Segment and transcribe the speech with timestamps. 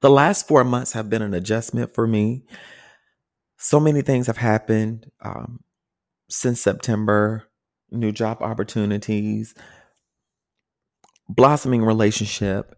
[0.00, 2.44] The last four months have been an adjustment for me.
[3.58, 5.60] So many things have happened um,
[6.28, 7.50] since September
[7.90, 9.54] new job opportunities,
[11.28, 12.76] blossoming relationship.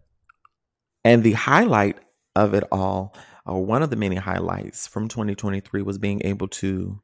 [1.05, 1.97] And the highlight
[2.35, 3.15] of it all,
[3.45, 7.01] or one of the many highlights from 2023, was being able to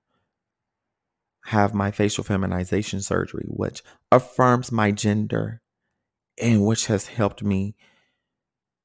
[1.46, 5.62] have my facial feminization surgery, which affirms my gender
[6.42, 7.76] and which has helped me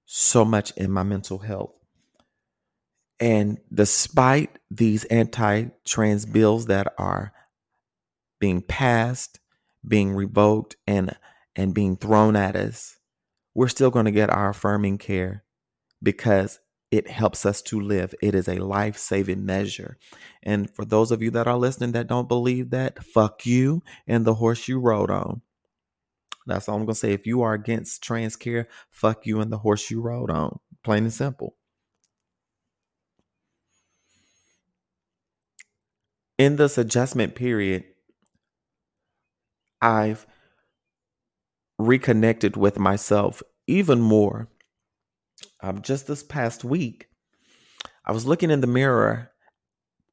[0.06, 1.72] so much in my mental health.
[3.20, 7.32] And despite these anti trans bills that are
[8.40, 9.40] being passed,
[9.86, 11.16] being revoked, and,
[11.56, 12.98] and being thrown at us,
[13.54, 15.44] we're still going to get our affirming care
[16.02, 16.58] because
[16.90, 18.14] it helps us to live.
[18.22, 19.96] It is a life saving measure.
[20.42, 24.24] And for those of you that are listening that don't believe that, fuck you and
[24.24, 25.42] the horse you rode on.
[26.46, 27.12] That's all I'm gonna say.
[27.12, 30.58] If you are against trans care, fuck you and the horse you rode on.
[30.82, 31.56] Plain and simple.
[36.38, 37.84] In this adjustment period,
[39.80, 40.26] I've
[41.78, 44.48] reconnected with myself even more.
[45.62, 47.08] Um, just this past week,
[48.04, 49.30] I was looking in the mirror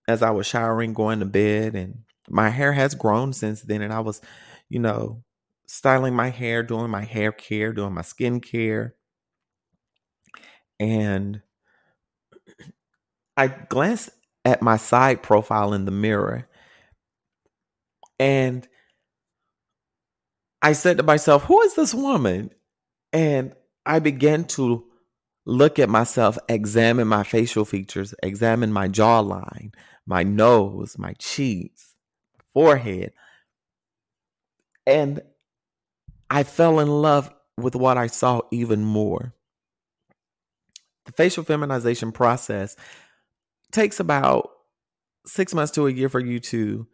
[0.07, 3.81] as I was showering, going to bed, and my hair has grown since then.
[3.81, 4.21] And I was,
[4.69, 5.23] you know,
[5.71, 8.93] styling my hair, doing my hair care, doing my skin care.
[10.81, 11.41] And
[13.37, 14.09] I glanced
[14.43, 16.49] at my side profile in the mirror
[18.19, 18.67] and
[20.61, 22.51] I said to myself, Who is this woman?
[23.13, 23.53] And
[23.85, 24.85] I began to
[25.45, 29.73] look at myself, examine my facial features, examine my jawline,
[30.05, 31.95] my nose, my cheeks,
[32.53, 33.13] forehead.
[34.85, 35.21] And
[36.31, 39.33] I fell in love with what I saw even more.
[41.05, 42.77] The facial feminization process
[43.73, 44.49] takes about
[45.25, 46.87] six months to a year for you to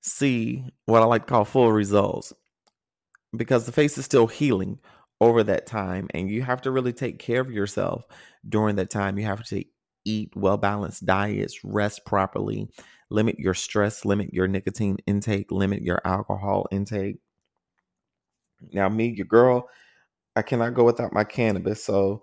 [0.00, 2.32] see what I like to call full results
[3.36, 4.78] because the face is still healing
[5.20, 8.04] over that time and you have to really take care of yourself
[8.48, 9.18] during that time.
[9.18, 9.64] You have to
[10.06, 12.70] eat well balanced diets, rest properly,
[13.10, 17.18] limit your stress, limit your nicotine intake, limit your alcohol intake.
[18.72, 19.68] Now, me, your girl,
[20.36, 21.82] I cannot go without my cannabis.
[21.84, 22.22] So,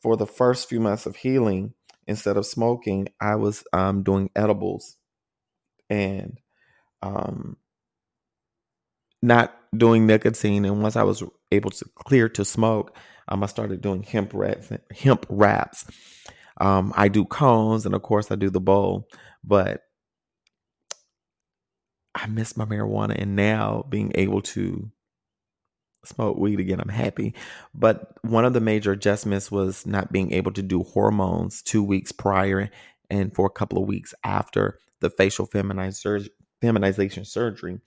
[0.00, 1.74] for the first few months of healing,
[2.06, 4.96] instead of smoking, I was um, doing edibles
[5.88, 6.38] and
[7.02, 7.56] um,
[9.20, 10.64] not doing nicotine.
[10.64, 12.96] And once I was able to clear to smoke,
[13.28, 14.70] um, I started doing hemp wraps.
[14.94, 15.86] Hemp wraps.
[16.60, 19.08] Um, I do cones, and of course, I do the bowl.
[19.44, 19.82] But
[22.14, 24.90] I miss my marijuana, and now being able to
[26.04, 26.80] smoke weed again.
[26.80, 27.34] I'm happy.
[27.74, 32.12] But one of the major adjustments was not being able to do hormones two weeks
[32.12, 32.70] prior
[33.10, 37.80] and for a couple of weeks after the facial feminization surgery.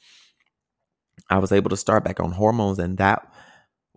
[1.29, 3.31] I was able to start back on hormones, and that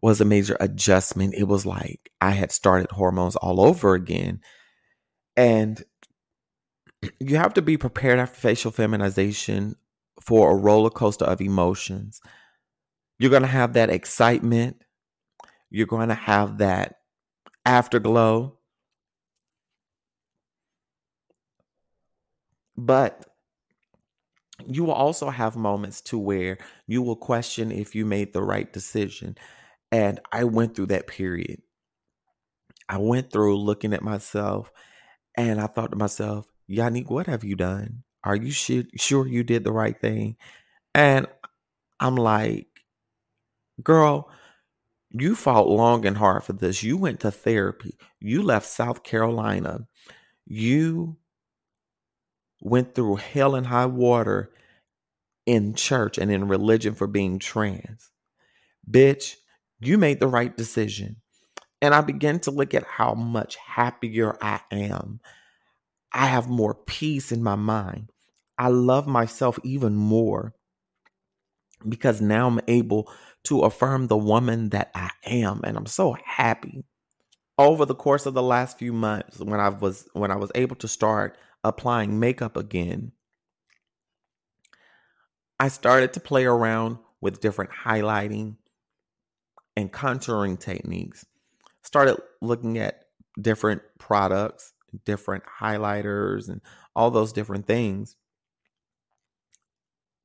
[0.00, 1.34] was a major adjustment.
[1.34, 4.40] It was like I had started hormones all over again.
[5.36, 5.82] And
[7.20, 9.76] you have to be prepared after facial feminization
[10.20, 12.20] for a roller coaster of emotions.
[13.18, 14.82] You're going to have that excitement.
[15.70, 16.96] You're going to have that
[17.66, 18.56] afterglow.
[22.76, 23.24] But
[24.66, 28.72] you will also have moments to where you will question if you made the right
[28.72, 29.36] decision.
[29.90, 31.62] And I went through that period.
[32.88, 34.70] I went through looking at myself
[35.36, 38.02] and I thought to myself, Yannick, what have you done?
[38.24, 40.36] Are you sure you did the right thing?
[40.94, 41.26] And
[42.00, 42.66] I'm like,
[43.82, 44.30] Girl,
[45.10, 46.82] you fought long and hard for this.
[46.82, 47.96] You went to therapy.
[48.20, 49.86] You left South Carolina.
[50.46, 51.16] You
[52.60, 54.50] went through hell and high water
[55.46, 58.10] in church and in religion for being trans.
[58.90, 59.36] Bitch,
[59.80, 61.16] you made the right decision.
[61.80, 65.20] And I began to look at how much happier I am.
[66.12, 68.10] I have more peace in my mind.
[68.58, 70.54] I love myself even more
[71.88, 73.10] because now I'm able
[73.48, 75.62] to affirm the woman that I am.
[75.64, 76.84] And I'm so happy.
[77.56, 80.76] Over the course of the last few months, when I was when I was able
[80.76, 83.12] to start applying makeup again,
[85.58, 88.56] I started to play around with different highlighting
[89.76, 91.24] and contouring techniques.
[91.82, 93.06] Started looking at
[93.40, 94.72] different products,
[95.04, 96.60] different highlighters, and
[96.94, 98.14] all those different things.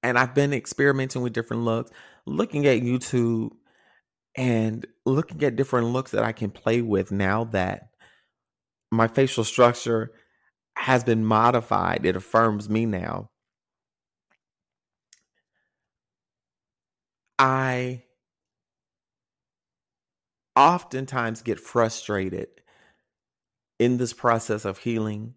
[0.03, 1.91] And I've been experimenting with different looks,
[2.25, 3.51] looking at YouTube
[4.35, 7.89] and looking at different looks that I can play with now that
[8.91, 10.11] my facial structure
[10.75, 12.05] has been modified.
[12.05, 13.29] It affirms me now.
[17.39, 18.03] I
[20.55, 22.47] oftentimes get frustrated
[23.79, 25.35] in this process of healing.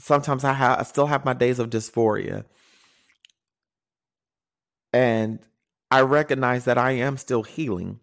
[0.00, 2.44] Sometimes I have I still have my days of dysphoria.
[4.92, 5.40] And
[5.90, 8.00] I recognize that I am still healing.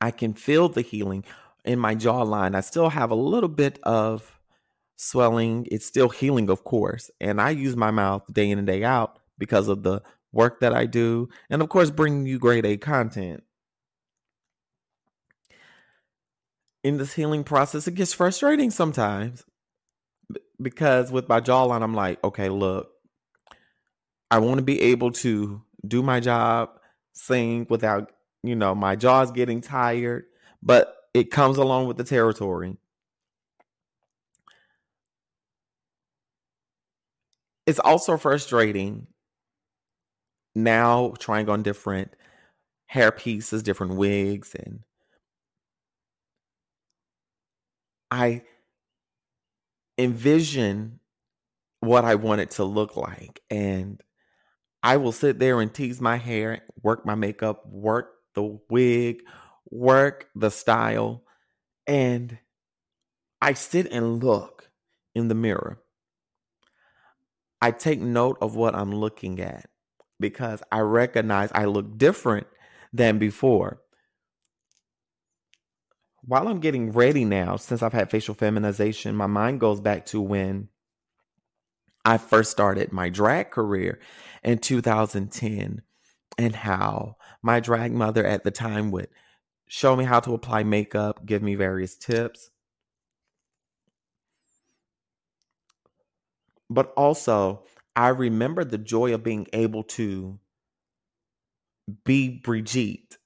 [0.00, 1.24] I can feel the healing
[1.64, 2.54] in my jawline.
[2.54, 4.38] I still have a little bit of
[4.96, 5.66] swelling.
[5.70, 7.10] It's still healing, of course.
[7.20, 10.02] And I use my mouth day in and day out because of the
[10.32, 11.28] work that I do.
[11.50, 13.42] And of course, bringing you grade A content.
[16.84, 19.44] In this healing process, it gets frustrating sometimes
[20.60, 22.90] because with my jawline, I'm like, okay, look,
[24.30, 26.70] I want to be able to do my job,
[27.12, 28.12] sing without,
[28.42, 30.24] you know, my jaw's getting tired,
[30.62, 32.76] but it comes along with the territory.
[37.66, 39.06] It's also frustrating
[40.54, 42.14] now trying on different
[42.86, 44.80] hair pieces, different wigs, and
[48.10, 48.42] I
[49.98, 51.00] envision
[51.80, 53.42] what I want it to look like.
[53.50, 54.00] And
[54.82, 59.22] I will sit there and tease my hair, work my makeup, work the wig,
[59.70, 61.24] work the style,
[61.86, 62.38] and
[63.42, 64.70] I sit and look
[65.14, 65.80] in the mirror.
[67.60, 69.66] I take note of what I'm looking at
[70.20, 72.46] because I recognize I look different
[72.92, 73.80] than before.
[76.22, 80.20] While I'm getting ready now, since I've had facial feminization, my mind goes back to
[80.20, 80.68] when
[82.04, 84.00] I first started my drag career
[84.42, 85.82] in 2010
[86.36, 89.08] and how my drag mother at the time would
[89.68, 92.50] show me how to apply makeup, give me various tips.
[96.70, 97.64] But also,
[97.96, 100.38] I remember the joy of being able to
[102.04, 103.16] be Brigitte,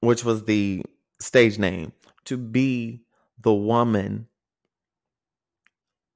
[0.00, 0.82] which was the
[1.20, 1.92] stage name,
[2.24, 3.02] to be
[3.40, 4.28] the woman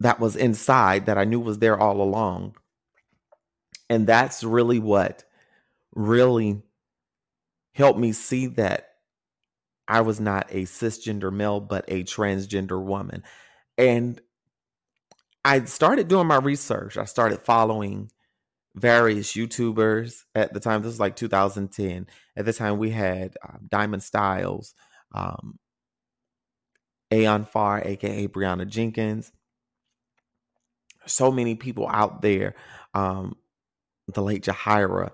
[0.01, 2.57] that was inside that I knew was there all along.
[3.89, 5.25] And that's really what
[5.95, 6.63] really
[7.75, 8.89] helped me see that
[9.87, 13.25] I was not a cisgender male, but a transgender woman.
[13.77, 14.21] And
[15.45, 16.97] I started doing my research.
[16.97, 18.11] I started following
[18.75, 20.83] various YouTubers at the time.
[20.83, 22.07] This was like 2010.
[22.37, 24.75] At the time, we had um, Diamond Stylz,
[25.15, 25.59] um,
[27.13, 29.33] Aeon Farr, aka Brianna Jenkins,
[31.07, 32.55] so many people out there.
[32.95, 33.37] Um,
[34.15, 35.11] the late Jahira.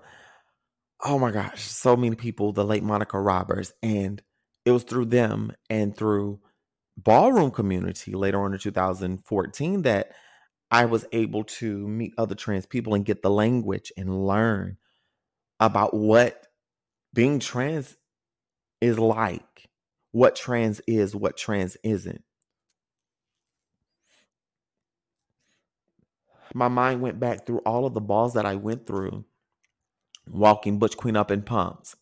[1.03, 3.73] Oh my gosh, so many people, the late Monica Roberts.
[3.83, 4.21] And
[4.65, 6.39] it was through them and through
[6.97, 10.11] ballroom community later on in 2014 that
[10.71, 14.77] I was able to meet other trans people and get the language and learn
[15.59, 16.47] about what
[17.13, 17.95] being trans
[18.81, 19.66] is like,
[20.11, 22.23] what trans is, what trans isn't.
[26.53, 29.25] my mind went back through all of the balls that I went through
[30.29, 31.95] walking Butch Queen up in pumps,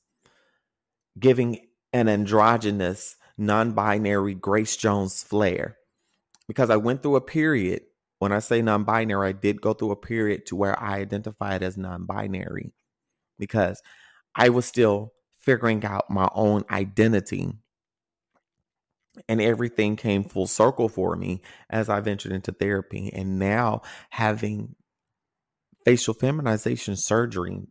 [1.19, 1.59] giving
[1.93, 5.77] an androgynous, non binary Grace Jones flair.
[6.47, 7.81] Because I went through a period,
[8.19, 11.61] when I say non binary, I did go through a period to where I identified
[11.61, 12.71] as non binary
[13.37, 13.81] because
[14.35, 17.51] I was still figuring out my own identity
[19.27, 23.11] and everything came full circle for me as I ventured into therapy.
[23.13, 24.75] And now having
[25.85, 27.67] facial feminization surgery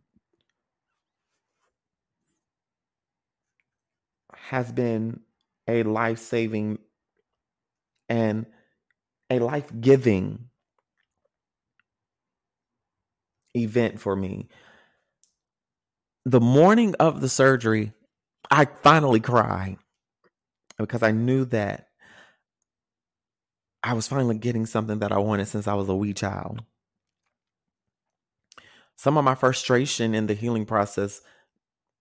[4.33, 5.21] has been
[5.67, 6.79] a life saving
[8.09, 8.45] and
[9.29, 10.49] a life giving
[13.55, 14.47] event for me.
[16.25, 17.93] The morning of the surgery,
[18.49, 19.77] I finally cried
[20.77, 21.87] because I knew that
[23.83, 26.63] I was finally getting something that I wanted since I was a wee child.
[28.95, 31.21] Some of my frustration in the healing process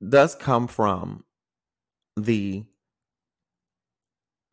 [0.06, 1.24] does come from
[2.16, 2.64] the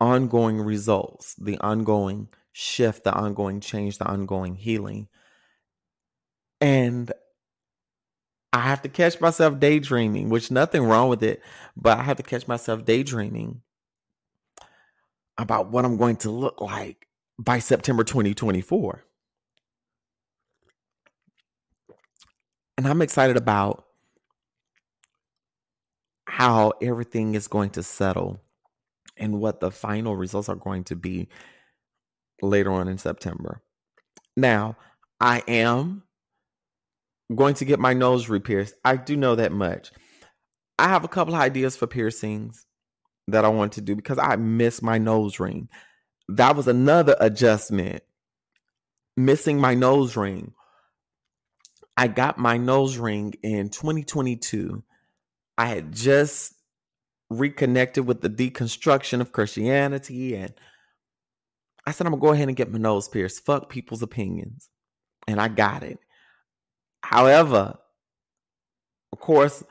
[0.00, 5.08] ongoing results, the ongoing shift, the ongoing change, the ongoing healing.
[6.60, 7.10] And
[8.52, 11.40] I have to catch myself daydreaming, which nothing wrong with it,
[11.76, 13.62] but I have to catch myself daydreaming
[15.38, 17.06] about what I'm going to look like
[17.38, 19.04] by September 2024.
[22.78, 23.84] And I'm excited about
[26.26, 28.40] how everything is going to settle
[29.16, 31.28] and what the final results are going to be
[32.40, 33.60] later on in September.
[34.36, 34.76] Now,
[35.20, 36.02] I am
[37.34, 38.72] going to get my nose repierced.
[38.84, 39.92] I do know that much.
[40.78, 42.66] I have a couple ideas for piercings
[43.28, 45.68] that I want to do because I miss my nose ring.
[46.28, 48.02] That was another adjustment.
[49.16, 50.52] Missing my nose ring.
[51.96, 54.82] I got my nose ring in 2022.
[55.58, 56.54] I had just
[57.28, 60.52] reconnected with the deconstruction of Christianity and
[61.86, 63.44] I said, I'm gonna go ahead and get my nose pierced.
[63.44, 64.68] Fuck people's opinions.
[65.26, 65.98] And I got it.
[67.02, 67.78] However,
[69.12, 69.62] of course,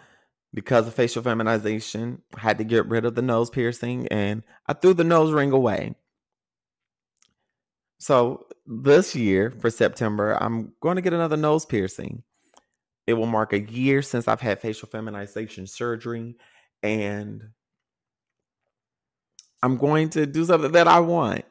[0.53, 4.73] because of facial feminization, I had to get rid of the nose piercing and I
[4.73, 5.95] threw the nose ring away.
[7.99, 12.23] So this year for September, I'm going to get another nose piercing.
[13.07, 16.35] It will mark a year since I've had facial feminization surgery
[16.83, 17.43] and
[19.63, 21.45] I'm going to do something that I want.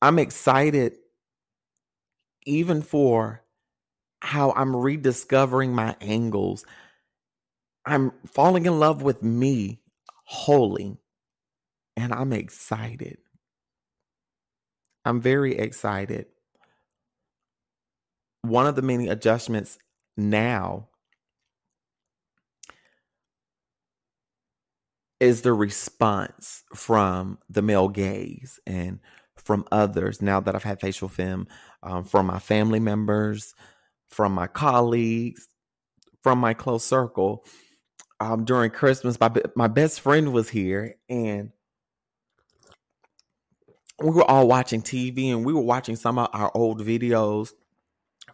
[0.00, 0.96] I'm excited
[2.46, 3.42] even for
[4.20, 6.64] how I'm rediscovering my angles.
[7.86, 9.80] I'm falling in love with me
[10.24, 10.96] wholly,
[11.96, 13.18] and I'm excited.
[15.04, 16.26] I'm very excited.
[18.42, 19.78] One of the many adjustments
[20.16, 20.88] now
[25.20, 28.98] is the response from the male gaze and
[29.36, 31.46] from others now that I've had facial fem,
[31.82, 33.54] um, from my family members,
[34.08, 35.46] from my colleagues,
[36.22, 37.44] from my close circle.
[38.20, 41.50] Um, during Christmas, my my best friend was here, and
[44.00, 47.50] we were all watching TV, and we were watching some of our old videos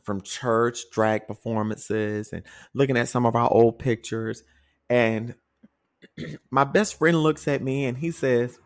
[0.03, 2.43] from church drag performances, and
[2.75, 4.43] looking at some of our old pictures.
[4.89, 5.35] And
[6.51, 8.59] my best friend looks at me, and he says,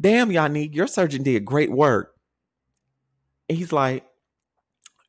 [0.00, 2.14] "Damn, Yannick, your surgeon did great work."
[3.48, 4.06] And he's like,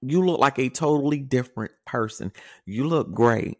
[0.06, 2.32] you look like a totally different person.
[2.66, 3.58] You look great.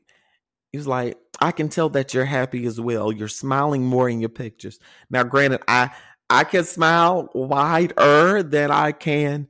[0.74, 3.12] He's like, I can tell that you're happy as well.
[3.12, 4.80] You're smiling more in your pictures.
[5.10, 5.92] Now, granted, I
[6.30, 9.48] I can smile wider than I can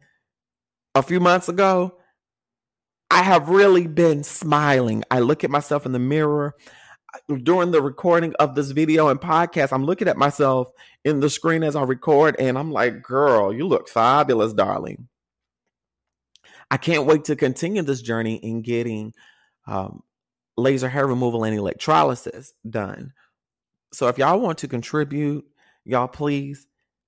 [0.95, 1.97] a few months ago.
[3.09, 5.03] I have really been smiling.
[5.09, 6.55] I look at myself in the mirror
[7.43, 9.71] during the recording of this video and podcast.
[9.71, 10.69] I'm looking at myself
[11.05, 15.07] in the screen as I record, and I'm like, girl, you look fabulous, darling.
[16.71, 19.13] I can't wait to continue this journey in getting
[19.67, 20.01] um,
[20.57, 23.13] laser hair removal and electrolysis done.
[23.93, 25.45] So if y'all want to contribute,
[25.85, 26.65] y'all please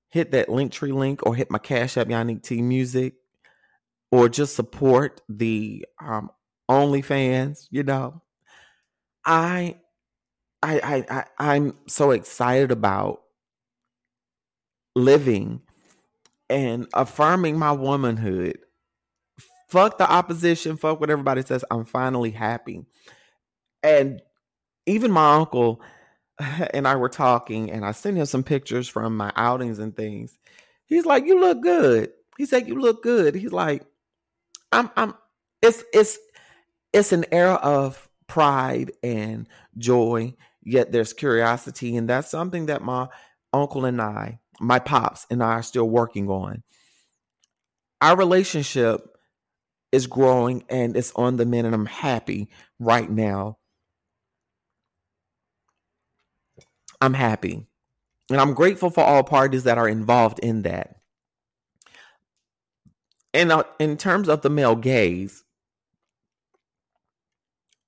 [0.10, 3.16] hit that Linktree link or hit my cash app Yannick T Music
[4.12, 6.30] or just support the um
[6.70, 8.22] OnlyFans, you know.
[9.26, 9.78] I
[10.64, 13.22] I, I I'm so excited about
[14.96, 15.62] living
[16.50, 18.58] and affirming my womanhood
[19.76, 21.66] fuck the opposition, fuck what everybody says.
[21.70, 22.86] I'm finally happy.
[23.86, 24.20] And
[24.88, 25.80] even my uncle
[26.74, 30.38] and I were talking, and I sent him some pictures from my outings and things.
[30.88, 33.84] He's like, "You look good." He said, "You look good." He's like,
[34.72, 35.14] "I'm, I'm."
[35.62, 36.18] It's, it's,
[36.94, 40.34] it's an era of pride and joy.
[40.64, 43.08] Yet there's curiosity, and that's something that my
[43.54, 46.64] uncle and I, my pops and I, are still working on.
[48.02, 49.16] Our relationship
[49.92, 52.50] is growing and it's on the men, and I'm happy
[52.80, 53.58] right now.
[57.06, 57.66] I'm happy.
[58.32, 60.98] And I'm grateful for all parties that are involved in that.
[63.34, 65.44] And uh, in terms of the male gaze,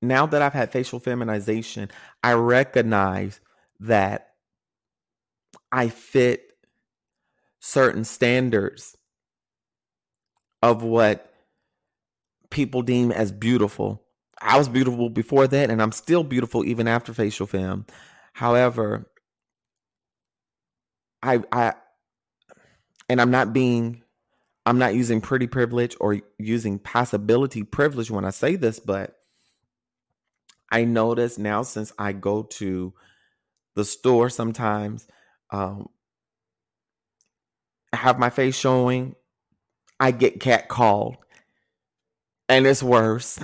[0.02, 1.90] now that I've had facial feminization,
[2.24, 3.40] I recognize
[3.80, 4.34] that
[5.72, 6.52] I fit
[7.60, 8.96] certain standards
[10.62, 11.34] of what
[12.50, 14.04] people deem as beautiful.
[14.40, 17.86] I was beautiful before that, and I'm still beautiful even after facial fem.
[18.38, 19.10] However,
[21.24, 21.74] I I
[23.10, 24.04] and I'm not being
[24.64, 29.16] I'm not using pretty privilege or using possibility privilege when I say this, but
[30.72, 32.94] I notice now since I go to
[33.74, 35.08] the store sometimes,
[35.50, 35.88] um,
[37.92, 39.16] I have my face showing,
[40.00, 41.18] I get cat called,
[42.48, 43.40] and it's worse.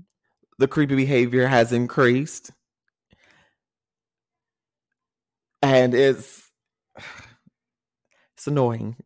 [0.58, 2.52] the creepy behavior has increased,
[5.62, 6.48] and it's
[8.36, 8.96] it's annoying.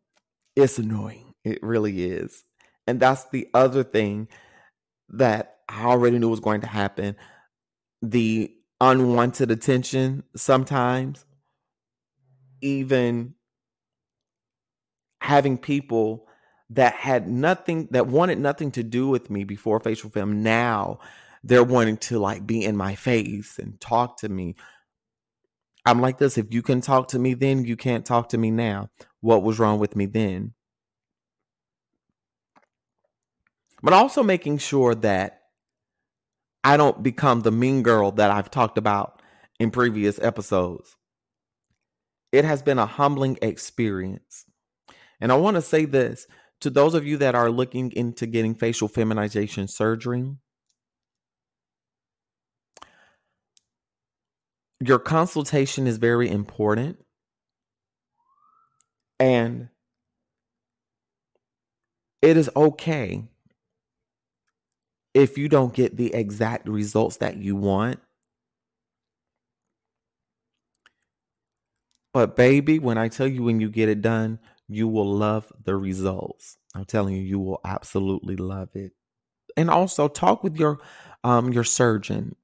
[0.55, 1.33] It's annoying.
[1.43, 2.43] It really is.
[2.87, 4.27] And that's the other thing
[5.09, 7.15] that I already knew was going to happen.
[8.01, 11.25] The unwanted attention sometimes,
[12.61, 13.35] even
[15.21, 16.27] having people
[16.71, 20.99] that had nothing, that wanted nothing to do with me before facial fem, now
[21.43, 24.55] they're wanting to like be in my face and talk to me.
[25.85, 28.51] I'm like this if you can talk to me then, you can't talk to me
[28.51, 28.89] now
[29.21, 30.53] what was wrong with me then.
[33.83, 35.41] But also making sure that
[36.63, 39.21] I don't become the mean girl that I've talked about
[39.59, 40.95] in previous episodes.
[42.31, 44.45] It has been a humbling experience.
[45.21, 46.25] And I want to say this
[46.61, 50.35] to those of you that are looking into getting facial feminization surgery.
[54.85, 57.03] Your consultation is very important.
[59.19, 59.69] And
[62.21, 63.23] it is okay
[65.15, 67.99] if you don't get the exact results that you want.
[72.13, 75.75] But, baby, when I tell you when you get it done, you will love the
[75.75, 76.57] results.
[76.75, 78.91] I'm telling you, you will absolutely love it.
[79.57, 80.79] And also talk with your
[81.23, 82.35] um your surgeon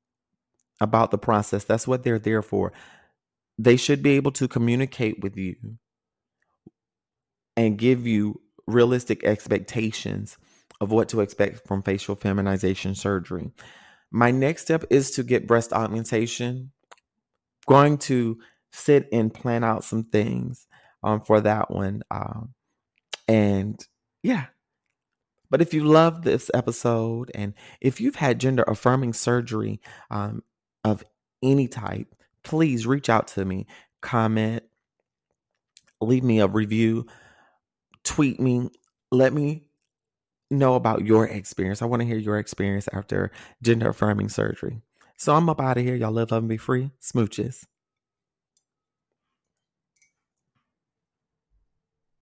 [0.82, 1.64] about the process.
[1.64, 2.74] That's what they're there for.
[3.58, 5.56] They should be able to communicate with you
[7.56, 10.38] and give you realistic expectations
[10.82, 13.52] of what to expect from facial feminization surgery.
[14.12, 16.72] My next step is to get breast augmentation.
[17.68, 18.40] Going to
[18.74, 20.66] sit and plan out some things
[21.04, 22.02] um, for that one.
[22.10, 22.54] Um,
[23.28, 23.80] and
[24.24, 24.46] yeah.
[25.52, 30.44] But if you love this episode and if you've had gender affirming surgery um,
[30.84, 31.04] of
[31.44, 32.14] any type,
[32.44, 33.68] please reach out to me,
[34.02, 34.64] comment,
[36.02, 37.06] leave me a review
[38.04, 38.70] tweet me.
[39.12, 39.66] Let me
[40.50, 41.82] know about your experience.
[41.82, 44.82] I want to hear your experience after gender affirming surgery.
[45.18, 45.96] So I'm up out of here.
[45.96, 46.92] Y'all live, love, and be free.
[47.02, 47.66] Smooches.